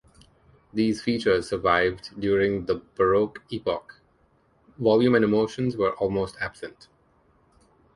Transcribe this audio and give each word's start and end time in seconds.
These 0.73 1.03
features 1.03 1.47
survived 1.47 2.19
during 2.19 2.65
the 2.65 2.81
Baroque 2.95 3.43
epoch: 3.51 3.99
volume 4.79 5.13
and 5.13 5.23
emotions 5.23 5.77
were 5.77 5.95
almost 5.97 6.35
absent. 6.41 6.87